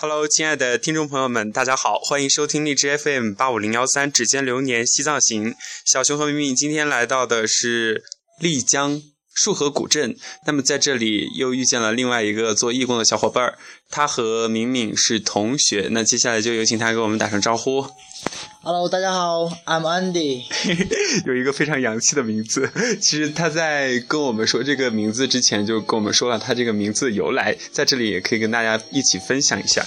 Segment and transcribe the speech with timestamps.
[0.00, 5.50] Hello，亲爱的听众朋友们，大家好，欢迎收听荔枝 FM 八五零幺三《指尖流年西藏行》。
[5.84, 8.04] 小熊和敏敏今天来到的是
[8.38, 9.02] 丽江
[9.34, 13.58] 束河古镇，那么在这里又遇见了另外一个做义工的小伙伴儿，
[13.90, 15.88] 他和敏敏是同学。
[15.90, 17.84] 那接下来就有请他给我们打声招呼。
[18.60, 20.42] Hello，大家好，I'm Andy。
[21.24, 22.68] 有一个非常洋气的名字。
[23.00, 29.86] 其实他在跟我们说这个名字之前，就跟我们说了他这个名字的由来，在这里也可以跟大家一起分享一下。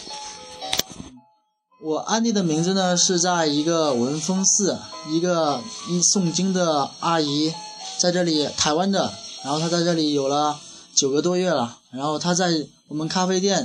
[1.83, 5.61] 我安迪的名字呢是在一个文峰寺，一个
[6.13, 7.53] 诵经的阿姨
[7.97, 9.11] 在这里，台湾的，
[9.43, 10.57] 然后她在这里有了
[10.95, 12.49] 九个多月了，然后她在
[12.87, 13.57] 我们咖啡店，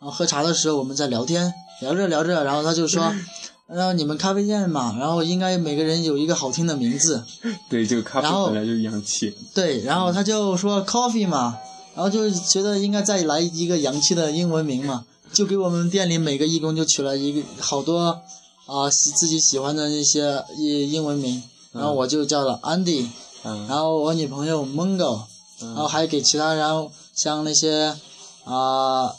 [0.00, 3.14] 然后喝茶的时候我们在聊天，聊着聊着，然后她就说，
[3.72, 7.22] 然后你们咖啡店嘛，然后应该每个人有一个好听的名字，
[7.70, 9.32] 对，这个咖啡本来就洋气。
[9.54, 11.56] 对，然后他就说 coffee 嘛，
[11.94, 18.20] 然后就觉得应该再来一个洋气的英文名嘛，就给我们店里每个义工就取了一个好多
[18.66, 23.06] 啊、喜自己喜欢的那些英英文名，然后我就叫了 Andy，
[23.44, 23.66] 嗯。
[23.68, 25.22] 然后我女朋友 Mango，
[25.60, 27.96] 然后还给其他人像那些
[28.44, 29.12] 啊、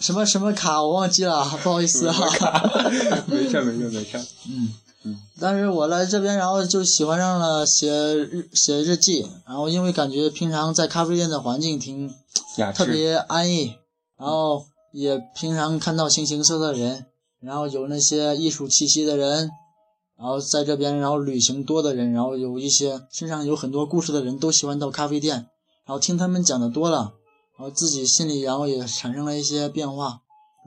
[0.00, 2.14] 什么什么卡我忘记了， 不好意思啊。
[3.26, 4.18] 没事没事没事。
[4.48, 12.12] 嗯嗯，但是我来这边，然后就喜欢上了写日写日记，然后因为感觉平常在咖啡店的环境挺。
[12.74, 13.74] 特别安逸，
[14.18, 17.06] 然后也平常看到形形色色的人，
[17.40, 19.50] 然后有那些艺术气息的人，
[20.18, 25.36] 然后在这边然后旅行多的人，然后有一些身上有很多故事的人都喜欢到咖啡店，
[25.86, 27.12] 然后听他们讲的多了，
[27.60, 30.22] 然后自己心里然后也产生了一些变化，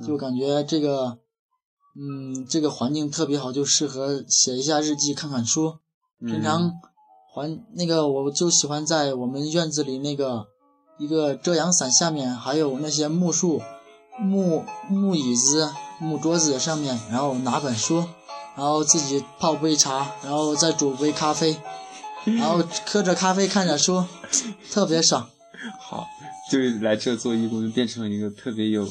[0.06, 1.18] 就感觉这个。
[1.96, 5.78] 嗯，这个环境特别好，就适合写一下日记、看看书。
[6.20, 6.72] 平常
[7.32, 10.48] 环那个我就喜欢在我们院子里那个
[10.98, 13.62] 一个遮阳伞下面，还有那些木树、
[14.20, 15.70] 木木椅子、
[16.00, 18.04] 木桌子上面，然后拿本书，
[18.56, 21.56] 然后自己泡杯茶，然后再煮杯咖啡，
[22.26, 24.04] 然后 喝着咖啡看着书，
[24.72, 25.30] 特别爽。
[25.80, 26.08] 好，
[26.52, 28.88] 就是来这做义工，就变成了一个特别有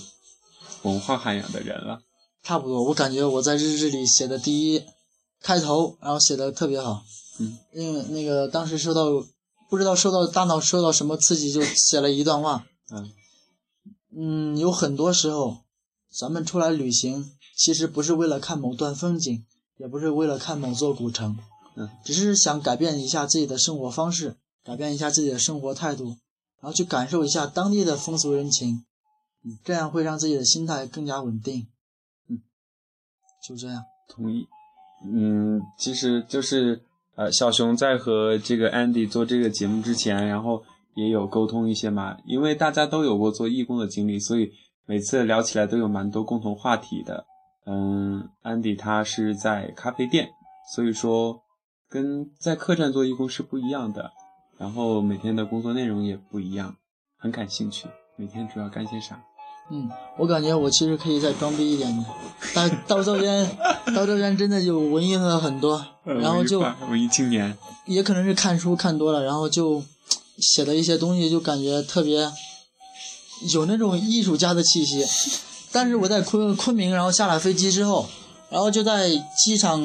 [0.83, 2.01] 文化涵养的人了。
[2.43, 4.83] 差不多，我感觉我在日志里写的第一
[5.41, 7.05] 开头，然后写的特别好。
[7.39, 9.05] 嗯，因为那个当时受到
[9.71, 12.67] 不知道受到大脑受到什么刺激，就写了一段话。
[12.91, 13.11] 嗯
[14.15, 15.59] 嗯，有很多时候，
[16.15, 19.45] 咱们出来旅行，其实不是为了看某段风景，
[19.79, 21.39] 也不是为了看某座古城，
[21.77, 26.17] 嗯，只是想改变一下自己的生活方式，改变一下自己的生活态度，
[26.62, 28.84] 然后去感受一下当地的风俗人情，
[29.45, 31.67] 嗯，这样会让自己的心态更加稳定。
[32.28, 32.41] 嗯，
[33.47, 33.83] 就这样。
[34.09, 34.47] 同意。
[35.05, 36.84] 嗯，其实就是
[37.17, 40.62] 呃，小熊在和这个 Andy 做这个节目之前，然后
[40.95, 44.53] 也有沟通一些嘛，因为大家都有过做义工的经历，所以
[44.87, 47.27] 每次聊起来都有蛮多共同话题的。
[47.67, 50.31] 嗯，Andy 他是在咖啡店，
[50.75, 51.43] 所以说
[51.89, 54.12] 跟在客栈做义工是不一样的，
[54.62, 56.77] 然后每天的工作内容也不一样，
[57.19, 57.89] 很感兴趣。
[58.17, 59.21] 每天主要干些啥？
[59.73, 62.05] 嗯，我感觉我其实可以再装逼一点的，
[62.55, 63.59] 但到这边，
[63.93, 69.83] 到这边真的就文艺了很多，然后就呃文艺青年，也可能是看书看多了，然后就
[70.39, 72.31] 写的一些东西就感觉特别
[73.53, 75.05] 有那种艺术家的气息。
[75.72, 78.09] 但是我在昆昆明，然后下了飞机之后，
[78.49, 79.09] 然后就在
[79.45, 79.81] 机场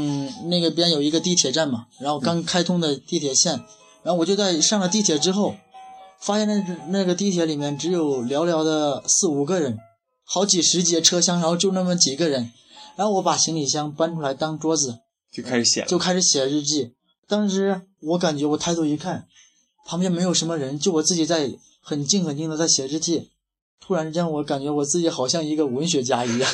[0.50, 3.60] 那个边有一个地铁站嘛，然后刚开通的地铁线，
[4.07, 5.57] 然后我就在上了地铁之后，
[6.22, 9.78] 发现那那个地铁里面只有寥寥的四五个人，
[10.23, 12.53] 好几十节车厢，然后就那么几个人，
[12.95, 15.88] 然后我把行李箱搬出来当桌子，就开始写了。
[15.88, 16.94] 就开始写日记。
[17.28, 19.28] 当时我感觉我抬头一看，
[19.85, 21.51] 旁边没有什么人，就我自己在
[21.81, 23.31] 很静很静的在写日记。
[23.81, 26.50] 突然之间，我感觉我自己好像一个文学家一样。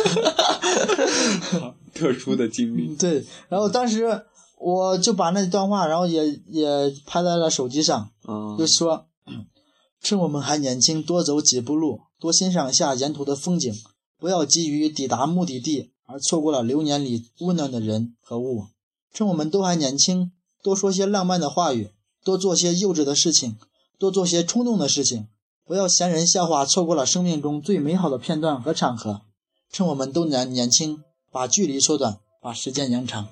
[1.93, 2.95] 特殊的经历。
[2.95, 4.25] 对，然后当时
[4.65, 9.07] 我就把那段话，然后也也拍在了手机上，嗯就说：
[10.01, 13.73] 趁我们还年轻，多走几步路，多欣赏一下沿途的风景，
[14.17, 18.67] 不要急于抵达目的地而错过了流年里温暖的人和物。
[19.13, 20.31] 趁我们都还年轻，
[20.63, 21.91] 多说些浪漫的话语，
[22.23, 23.57] 多做些幼稚的事情，
[23.99, 25.27] 多做些冲动的事情，
[25.65, 29.23] 不要嫌人笑话错过了生命中最美好的片段和场合。
[29.69, 33.27] 趁我们都年年轻，把距离缩短，把时间延长。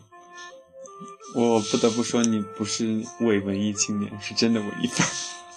[1.33, 5.07] 我不得不说，你不是伪文艺青年，是真的文艺范。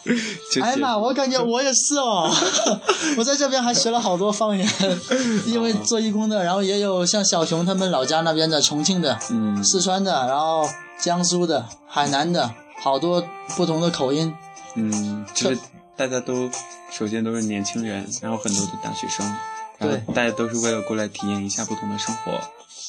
[0.52, 2.30] 就哎呀妈，我感觉我也是哦，
[3.16, 4.68] 我在这边还学了好多方言，
[5.46, 10.68] 因为做义工的，然后也有像小熊他们老家那边的重庆的、嗯，四川的，然后
[11.00, 14.34] 江苏的、海南的，好多不同的口音。
[14.74, 15.58] 嗯，就是
[15.96, 16.50] 大家都
[16.92, 19.24] 首先都是年轻人，然后很多的大学生，
[19.78, 22.32] 然后对大家都是为了过来体验一下不同的生活，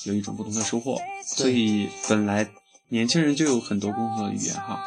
[0.04, 1.00] 有一种不同的收获。
[1.26, 2.46] 所以本来
[2.95, 4.80] 年轻人就有很多共同的语言哈，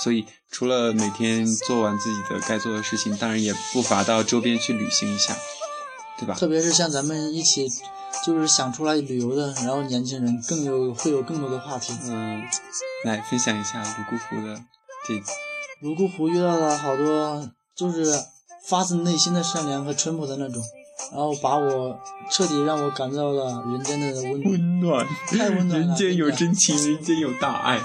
[0.00, 5.36] 所以除了每天做完自己的该做的事情，当然也不乏到周边去旅行一下，
[6.18, 6.34] 对吧？
[6.34, 7.68] 特别是像咱们一起
[8.26, 11.92] 就是想出来旅游的，然后年轻人更有会有更多的话题。
[12.02, 12.42] 嗯，
[13.04, 14.60] 来分享一下泸沽湖的
[15.06, 15.14] 这
[15.80, 18.04] 泸沽湖遇到了好多就是
[18.68, 20.60] 发自内心的善良和淳朴的那种，
[21.10, 21.98] 然后把我
[22.30, 24.42] 彻底让我感到了人间的温。
[24.44, 27.80] 温暖，太温暖了人间有真真情，人间有大爱。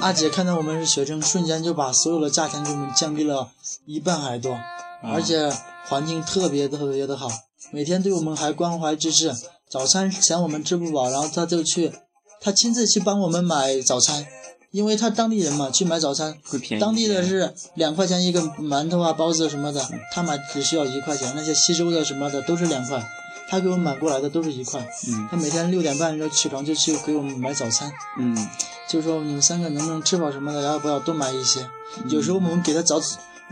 [0.00, 3.48] 阿姐看到我们是学生，瞬间就把所有的价钱给我们降低了
[3.86, 4.56] 一半还多，
[5.02, 5.52] 而且
[5.88, 7.28] 环境特别特别的好，
[7.72, 9.32] 每天对我们还关怀之至。
[9.68, 11.92] 早餐嫌我们吃不饱，然后他就去，
[12.40, 14.24] 他亲自去帮我们买早餐，
[14.70, 16.80] 因为他当地人嘛，去买早餐，会便宜。
[16.80, 19.82] 当地的是两块钱一个馒头啊、包子什么的，
[20.12, 23.02] 他买只需要一块钱，那些西周的什么的都是两块，
[23.48, 24.80] 他给我买过来的都是一块。
[25.08, 27.90] 嗯他每天六点半就起床就去给我们买早餐。
[28.18, 28.48] 嗯
[28.86, 31.66] 就说你们三个能不能吃饱什么的，要不要多买一些？
[32.08, 33.00] 有时候我们给他早，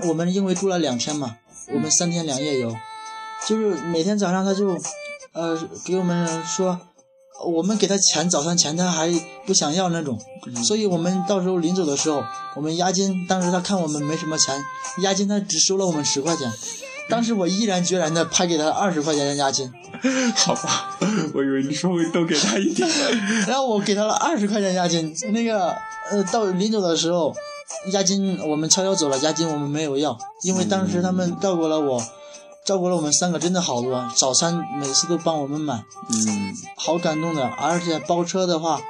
[0.05, 1.37] 我们因为住了两天嘛，
[1.73, 2.75] 我们三天两夜游，
[3.47, 4.79] 就是每天早上他就，
[5.33, 6.79] 呃，给我们说，
[7.45, 9.13] 我们给他钱早餐钱他还
[9.45, 10.19] 不想要那种，
[10.65, 12.25] 所以我们到时候临走的时候，
[12.55, 14.65] 我们押金，当时他看我们没什么钱，
[15.03, 16.51] 押金他只收了我们十块钱，
[17.09, 19.71] 当时我毅然决然的拍给他二十块钱的押金，
[20.35, 20.97] 好吧，
[21.35, 22.89] 我以为你说会多给他一点。
[23.47, 25.77] 然后我给他了二十块钱押金，那个
[26.11, 27.35] 呃，到临走的时候，
[27.93, 32.03] 押金我们悄悄走了，押金我们没有要，因为当时他们照顾了我，
[32.67, 37.47] 照顾了我们三个真的好多，早餐每次都帮我们买，嗯好感动的。
[37.47, 38.81] 而且包车的话，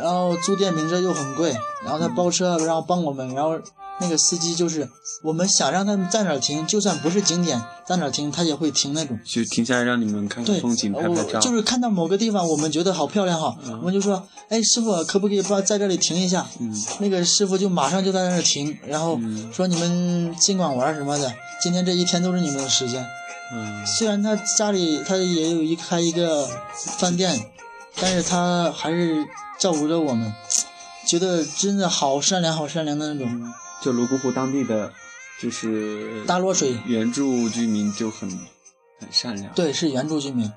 [0.00, 1.52] 然后租电瓶车又很贵，
[1.82, 3.58] 然后他包车，然后帮我们，然后
[4.00, 4.88] 那个司机就是
[5.22, 9.18] 我们想让他们在哪儿停，就算不是景点，在哪儿停他也会停那种。
[9.24, 11.40] 就停下来让你们看看，风景，拍拍照。
[11.40, 16.46] 就是看到某个地方，我们觉得好漂亮哈，我们就说，哎，师傅可不可以把在这里停一下？
[16.60, 21.32] 嗯那个师傅就马上就在那儿停，然后嗯说你们尽管玩什么的，
[21.62, 23.04] 今天这一天都是你们的时间。
[23.52, 26.46] 嗯虽然他家里他也有一开一个
[26.98, 27.40] 饭店，
[28.00, 29.24] 但是他还是
[29.58, 30.34] 照顾着我们，
[31.06, 33.52] 觉得真的好善良好善良的那种。
[33.86, 34.92] 就泸沽湖当地的，
[35.40, 38.28] 就是大洛水，原住居民就很
[38.98, 39.54] 很善良。
[39.54, 40.50] 对，是原住居民。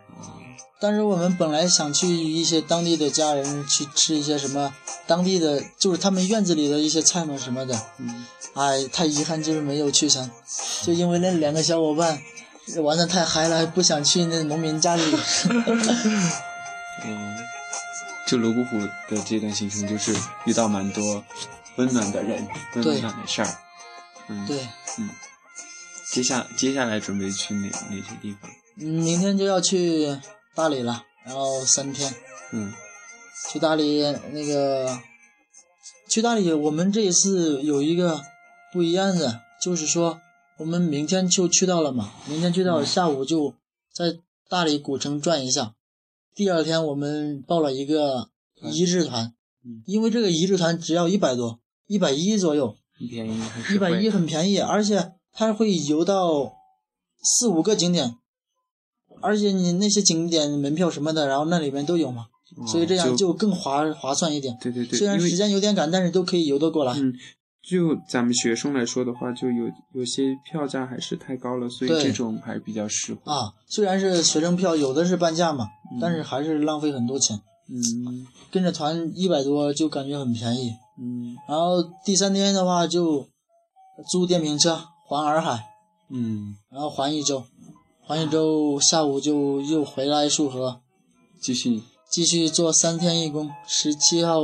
[0.81, 4.73] 但是我们本来想去一些当地的家人去吃一些什么
[5.05, 7.79] 当地的，就是他们院子里的一些菜嘛什么的。
[7.99, 10.27] 嗯哎，太遗憾就是没有去成，
[10.81, 12.19] 就因为那两个小伙伴
[12.81, 15.03] 玩的太嗨了，不想去那农民家里。
[17.05, 17.37] 嗯，
[18.25, 20.15] 就泸沽湖的这段行程，就是
[20.45, 21.23] 遇到蛮多
[21.79, 22.45] 温暖的人，
[22.75, 23.47] 温对暖的事儿。
[24.27, 24.45] 嗯，。
[24.45, 24.67] 对，
[24.97, 25.09] 嗯。
[26.11, 28.51] 接下接下来准备去哪哪些地方？
[28.77, 30.19] 嗯，明天就要去
[30.53, 32.13] 大理了，然后三天。
[32.51, 32.73] 嗯。
[33.49, 34.01] 去大理
[34.33, 34.99] 那个，
[36.09, 38.21] 去大理我们这一次有一个
[38.73, 40.19] 不一样的，就是说
[40.57, 43.55] 我们明天就去到了嘛，明天去到下午就
[43.93, 44.17] 在
[44.49, 45.73] 大理古城转一下，
[46.35, 48.29] 第二天我们报了一个
[48.61, 49.33] 一日团。
[49.63, 51.59] 嗯，因为这个一日团只要一百多，
[51.89, 53.41] 一百一左右，很便宜
[53.74, 56.53] 一百一很便宜，而且它会游到
[57.22, 58.15] 四五个景点，
[59.22, 64.55] 而且你那些景点门票什么的，然后那里面都有嘛，哦所以这样就就更划划算一点。
[64.62, 66.93] 对对对，虽然时间有点赶，但是都可以游得过来。
[66.93, 67.13] 嗯，
[67.67, 69.65] 就咱们学生来说的话，就有
[69.96, 73.31] 有些票价还是太高了，所以这种还是比较适合。
[73.31, 77.41] 啊，虽然是学生票，有的是半价嘛，嗯但是还是浪费很多钱。
[77.72, 80.74] 嗯跟着团一百多就感觉很便宜。
[81.00, 81.36] 嗯。
[81.48, 83.27] 然后第三天的话就
[84.12, 85.65] 租电瓶车环洱海，
[86.10, 87.44] 嗯，然后环一周，
[88.01, 90.82] 环一周下午就又回来束河，
[91.41, 91.82] 继续。
[92.12, 93.51] 继续做三天义工。
[93.68, 94.39] 十七号，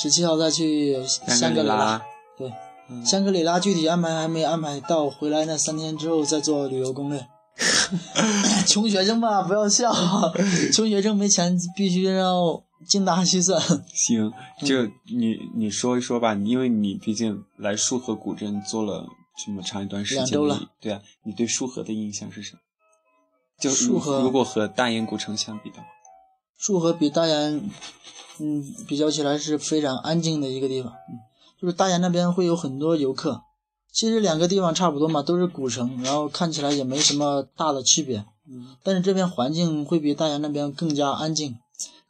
[0.00, 2.00] 十七号再去香格里拉。
[2.38, 2.52] 对，
[2.88, 3.04] 嗯。
[3.04, 7.26] 香格里拉具体安排还没安排到，回来那三天之后再做旅游攻略。
[8.68, 9.92] 穷学生吧，不要笑，
[10.72, 13.60] 穷学生没钱，必须要精打细算。
[13.94, 14.32] 行，
[14.64, 19.06] 就嗯你你说一说吧，因为你毕竟来束河古镇做了
[19.44, 22.60] 这么长一段时间，两周了，对啊，你对束河的印象是什么？
[23.58, 25.86] 就束河如果和大研古城相比的话，
[26.58, 27.70] 束河比大研，
[28.38, 30.92] 嗯，比较起来是非常安静的一个地方。
[30.92, 31.18] 嗯，
[31.60, 33.42] 就是大研那边会有很多游客，
[33.92, 38.26] 其实两个地方差不多嘛，都是古城，然后看起来也没什么大的区别。
[38.48, 41.56] 嗯但是这边环境会比大研那边更加安静，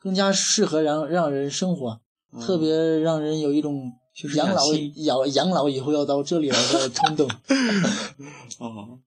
[0.06, 2.00] 更加适合让让人生活，
[2.40, 7.28] 特别让人有一种就是养老养养养老以后要到这里来的冲动。
[8.60, 9.00] 哦，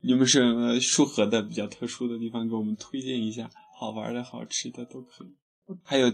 [0.00, 3.50] 有没有什么束河的比较特殊的地方给我们推荐一下？
[3.78, 5.28] 好玩的好吃的都可以。
[5.82, 6.10] 还有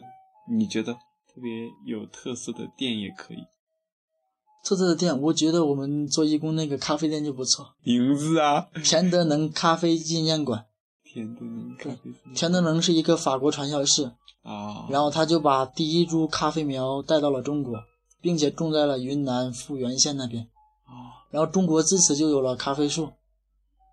[0.50, 3.38] 你觉得特别有特色的店也可以。
[4.64, 7.76] 特色的店，我觉得我们做义工那个咖啡店就不错。
[7.85, 10.67] 名字啊，田德能咖啡纪念馆。
[11.05, 12.12] 田德能咖啡。
[12.35, 14.11] 田德能是一个法国传销士
[14.45, 17.75] 啊，然后他就把第一株咖啡苗带到了中国，
[18.21, 20.47] 并且种在了云南富源县那边
[20.87, 23.09] 啊，然后中国自此就有了咖啡树。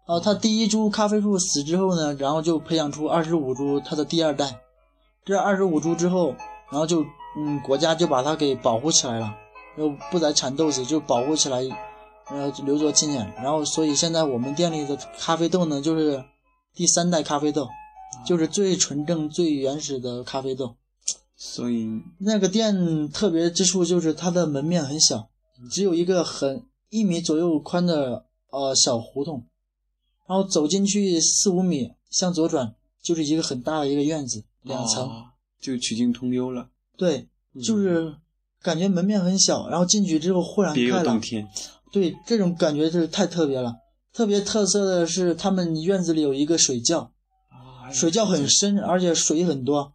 [0.05, 4.59] 哦，他第一株咖啡树死之后呢，然后就培养出二十五株他的第二代。
[5.25, 6.35] 这二十五株之后，
[6.69, 7.03] 然后就
[7.37, 9.33] 嗯，国家就把它给保护起来了。
[9.77, 11.63] 又不再产豆子，就保护起来，
[12.29, 13.25] 呃，留作纪念。
[13.37, 16.21] 然后，所以现在我们店里的咖啡豆呢，就是
[16.75, 17.69] 第三代咖啡豆，
[18.25, 20.75] 就是最纯正、最原始的咖啡豆。
[21.35, 25.29] 所以那个店特别之处就是它的门面很小，
[25.71, 29.45] 只有一个很一米左右宽的呃小胡同，
[30.27, 35.09] 然后走进去四五米，向左转就是一个很大的一个院子，两层，
[35.59, 36.69] 就曲径通幽了。
[36.97, 37.27] 对，
[37.63, 38.15] 就是。
[38.63, 41.19] 感觉门面很小，然后进去之后忽然开了，
[41.91, 43.73] 对，这种感觉就是太特别了。
[44.13, 47.11] 特别特色的是，他们院子里有一个水窖，
[47.91, 49.93] 水窖很深，而且水很多。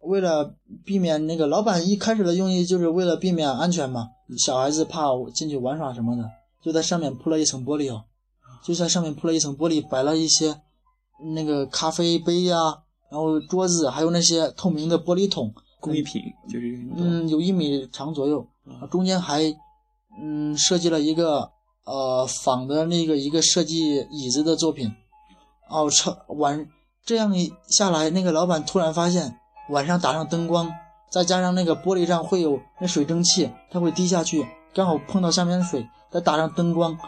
[0.00, 6.24] 为了避免那个老板一开始的用意就是为了避免安全嘛，小孩子怕进去玩耍什么的，
[6.62, 8.04] 就在上面铺了一层玻璃哦，
[8.62, 10.60] 就在上面铺了一层玻璃，摆了一些
[11.34, 12.56] 那个咖啡杯呀，
[13.10, 15.52] 然后桌子，还有那些透明的玻璃桶。
[15.78, 18.44] 工艺品就是嗯，有一米长左右，
[18.90, 19.42] 中间还
[20.20, 21.48] 嗯设计了一个
[21.84, 24.90] 呃仿的那个一个设计椅子的作品，
[25.68, 26.66] 哦，超晚
[27.06, 29.38] 这样一下来，那个老板突然发现
[29.70, 30.68] 晚上打上灯光，
[31.08, 34.44] 再加上那个玻璃上会有那水蒸气，它会滴下去，
[34.74, 36.98] 刚好碰到下面的水，再打上灯光，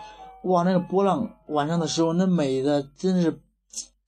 [0.45, 3.43] 哇，那个波浪晚上的时候那美的真是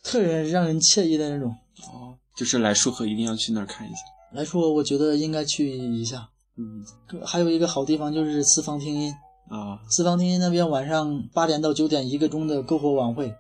[0.04, 1.50] 特别让人惬意的那种。
[1.92, 3.98] 哦，就是来束河一定要去那儿看一下。
[4.32, 6.28] 来说，我觉得应该去一下。
[6.56, 6.84] 嗯，
[7.26, 9.12] 还有一个好地方就是四方听音
[9.48, 13.34] 啊，四方听音那边晚上八点到九点一个钟的篝火晚会，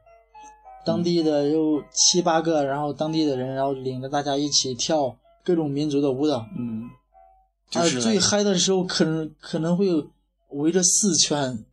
[0.84, 6.46] 当地的有七八个，然后当地的人，然后领着大家一起跳各种民族的舞蹈。
[6.56, 6.88] 嗯，
[7.72, 9.86] 啊，最嗨的时候可能可能会
[10.50, 11.64] 围着四圈，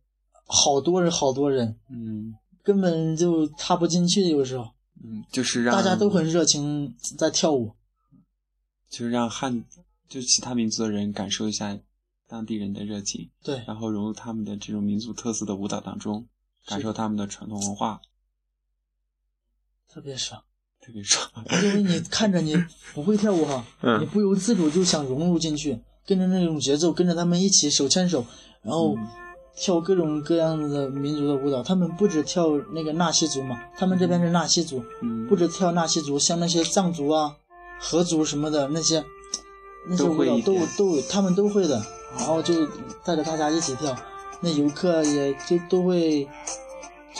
[0.46, 1.76] 好多人，好多人。
[1.90, 4.68] 嗯，根本就踏不进去，有时候。
[5.02, 7.72] 嗯，就是让大家都很热情在跳舞。
[8.90, 9.64] 就是让汉，
[10.08, 11.78] 就其他民族的人感受一下
[12.26, 16.26] 当地人的热情，对，然后融入他们的这种民族特色的舞蹈当中，
[16.66, 18.00] 感受他们的传统文化，
[19.92, 20.40] 特别爽，
[20.80, 21.26] 特别爽。
[21.62, 22.56] 因为你看着你
[22.94, 23.64] 不会跳舞哈，
[24.00, 28.24] 你不由自主就想融入进去，跟着那种节奏，跟着他们一起手牵手，
[28.62, 28.96] 然后
[29.56, 31.62] 跳各种各样的民族的舞蹈。
[31.62, 34.82] 他们不止跳那个纳西族嘛，他们这边是纳西族，
[35.28, 37.36] 不止跳纳西族，像那些藏族啊。
[37.80, 39.04] 和族什么的那些，
[39.88, 41.80] 那些舞蹈都都他们都会的，
[42.16, 42.66] 然后就
[43.04, 43.96] 带着大家一起跳，
[44.40, 46.26] 那游客也就都会，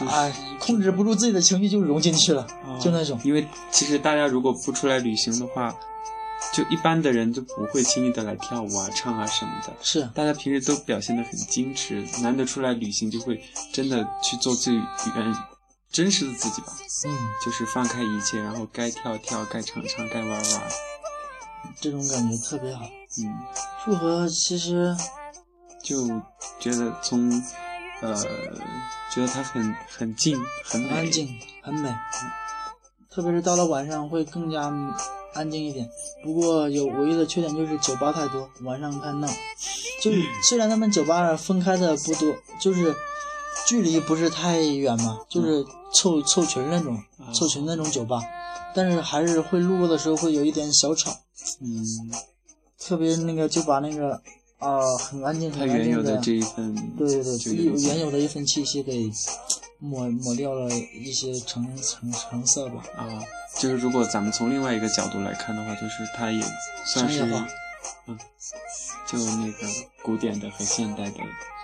[0.07, 2.47] 哎，控制不住自己的情绪就融进去了，
[2.81, 3.19] 就那种。
[3.25, 5.75] 因为其实大家如果不出来旅行的话，
[6.53, 9.73] 就一般的人就不会轻易的来跳舞啊、唱啊什么的。
[9.83, 15.35] 是，大家平时都表现的很矜持，难得出来旅行就会真的去做最原。
[15.91, 16.69] 真实的自己吧，
[17.07, 20.63] 嗯，就是放开一切，然后该跳跳，该唱唱，该玩玩，
[21.81, 22.85] 这种感觉特别好。
[22.85, 23.35] 嗯，
[23.83, 24.95] 束河其实
[25.83, 26.07] 就
[26.61, 27.31] 觉得从
[28.01, 28.15] 呃，
[29.13, 31.29] 觉得它很很静，很安静，
[31.63, 31.93] 很美。
[33.11, 34.73] 特别是到了晚上会更加
[35.35, 35.89] 安静一点。
[36.23, 39.29] 不过有唯一的缺点就是酒吧太多，晚上太闹。
[40.01, 42.95] 就是虽然他们酒吧分开的不多，就是。
[43.67, 45.63] 距离不是太远嘛，就是
[45.93, 46.97] 凑凑群那种，
[47.35, 48.19] 凑群那种酒吧，
[48.75, 51.11] 但是还是会路过的时候会有一点小吵，
[51.61, 51.85] 嗯，
[52.79, 54.23] 特别那个就把那个
[54.59, 59.11] 啊很安静很安静的这一份，对对对，原有的一份气息给
[59.79, 62.83] 抹抹掉了一些橙橙橙色吧。
[62.97, 63.07] 啊，
[63.59, 66.43] 就是如果咱们从另外一个角度来看的话，就是它也
[66.85, 67.23] 算是，
[68.07, 68.19] 嗯，
[69.07, 69.67] 就那个
[70.03, 71.19] 古典的和现代的。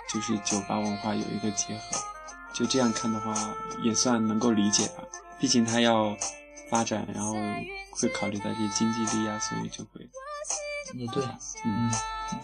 [0.07, 1.97] 就是酒吧文化有一个结合，
[2.53, 3.33] 就这样看的话，
[3.83, 5.03] 也算能够理解吧。
[5.39, 6.15] 毕竟它要
[6.69, 7.33] 发展，然后
[7.91, 10.07] 会考虑到一些经济力啊，所以就会。
[10.93, 11.23] 也对，
[11.65, 11.91] 嗯
[12.31, 12.39] 嗯。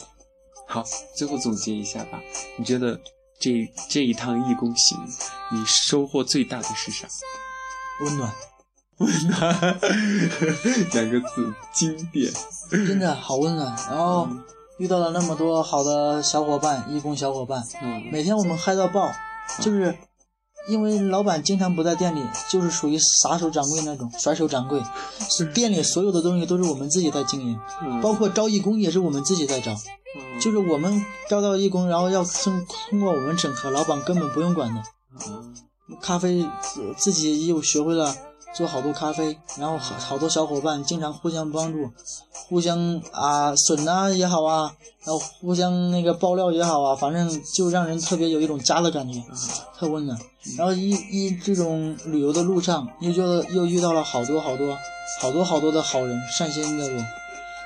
[0.72, 2.18] 好，最后总结一下吧。
[2.58, 2.98] 你觉得
[3.38, 4.98] 这这一趟义工行，
[5.52, 7.06] 你收获最大的是啥？
[8.06, 8.34] 温暖。
[9.00, 9.80] 温暖，
[10.94, 12.32] 两个字，经典。
[12.70, 14.30] 真的好温暖，然后。
[14.78, 19.12] 遇到了那么多好的小伙伴，义工小伙伴，嗯，每天我们嗨到爆，
[19.60, 19.96] 就是
[20.68, 24.82] 因为老板经常不在店里，就是属于撒手掌柜那种，甩手掌柜。
[25.30, 29.76] 是店里所有的东西都是我们自己在经营，嗯包括招义工也是我们自己在招，
[30.40, 34.82] 就是我们招到义工，然后要通通过我们审核，老板根本不用管的。
[35.20, 35.56] 嗯
[36.00, 38.16] 咖啡自自己又学会了
[38.56, 41.92] 做好多咖啡，然后好好多小伙伴经常互相帮助，
[42.48, 44.72] 互相啊损啊也好啊，
[45.04, 49.22] 然后互相那个爆料也好啊，反正就让人特别有一种家的感觉，
[49.78, 50.18] 特温暖。
[50.58, 54.76] 然后一一这种旅游的路上，又觉得又遇到了好多好多
[55.20, 57.06] 好多好多的好人，善心的人，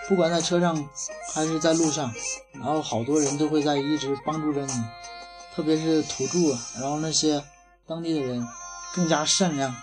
[0.07, 0.87] 不管在车上
[1.33, 2.13] 还是在路上，
[2.53, 4.83] 然后好多人都会在一直帮助着你，
[5.55, 7.43] 特别是土著，然后那些
[7.87, 8.47] 当地的人
[8.93, 9.75] 更加善良。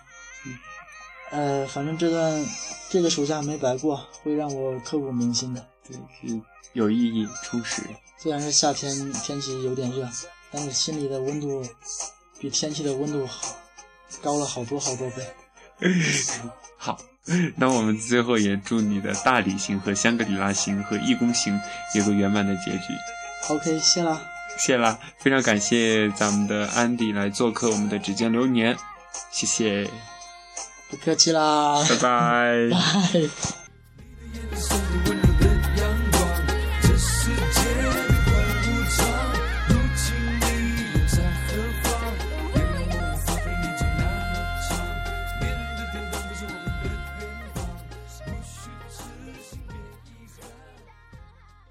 [1.30, 2.46] 呃，反正这段
[2.90, 5.66] 这个暑假没白过，会让我刻骨铭心的。
[5.88, 6.40] 对，是
[6.74, 7.82] 有意义、充实。
[8.18, 10.08] 虽然是夏天，天气有点热，
[10.50, 11.64] 但是心里的温度
[12.38, 13.56] 比天气的温度好
[14.22, 15.26] 高了好多好多倍。
[16.76, 16.98] 好，
[17.56, 21.58] 那我们最后也祝你的大理行和香格里拉行和义工行
[21.94, 22.92] 有个圆满的结局。
[23.48, 24.20] OK，谢啦，
[24.58, 28.76] 谢啦，非常感谢咱们的安迪来做客我们的指尖流年，
[29.30, 29.88] 谢谢，
[30.90, 32.68] 不客气啦，拜拜。
[35.12, 35.18] 拜。